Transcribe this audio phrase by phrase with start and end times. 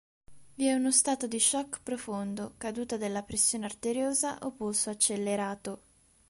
[0.55, 5.81] Vi è uno stato di shock profondo, caduta della pressione arteriosa o polso accelerato.